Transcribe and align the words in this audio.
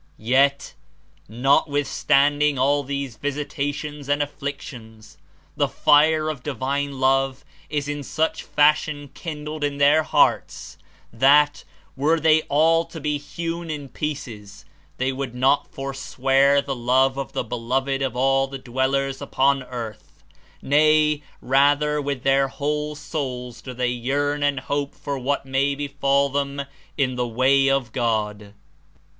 ''Yet, 0.19 0.73
notwithstanding 1.29 2.57
all 2.57 2.81
these 2.81 3.17
visitations 3.17 4.09
and 4.09 4.23
afflictions, 4.23 5.19
the 5.55 5.67
fire 5.67 6.27
of 6.27 6.41
divine 6.41 6.99
love 6.99 7.45
is 7.69 7.87
in 7.87 8.01
such 8.01 8.41
fashion 8.41 9.11
kindled 9.13 9.63
in 9.63 9.77
their 9.77 10.01
hearts 10.01 10.79
that, 11.13 11.63
were 11.95 12.19
they 12.19 12.41
all 12.49 12.83
to 12.85 12.99
be 12.99 13.19
hewn 13.19 13.69
in 13.69 13.89
pieces, 13.89 14.65
they 14.97 15.11
would 15.11 15.35
not 15.35 15.71
forswear 15.71 16.63
the 16.63 16.75
love 16.75 17.15
of 17.19 17.33
the 17.33 17.43
Beloved 17.43 18.01
of 18.01 18.15
all 18.15 18.47
the 18.47 18.57
dwellers 18.57 19.21
upon 19.21 19.61
earth; 19.61 20.23
nay, 20.63 21.21
rather 21.41 22.01
with 22.01 22.23
their 22.23 22.47
whole 22.47 22.95
souls 22.95 23.61
do 23.61 23.71
they 23.71 23.89
yearn 23.89 24.41
and 24.41 24.61
hope 24.61 24.95
for 24.95 25.19
what 25.19 25.45
may 25.45 25.75
befall 25.75 26.27
them 26.27 26.63
in 26.97 27.17
the 27.17 27.27
way 27.27 27.67
of 27.69 27.91
God." 27.91 28.55